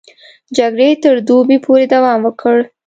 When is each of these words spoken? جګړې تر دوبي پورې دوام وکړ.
جګړې 0.57 0.89
تر 1.03 1.15
دوبي 1.27 1.57
پورې 1.65 1.85
دوام 1.93 2.19
وکړ. 2.23 2.57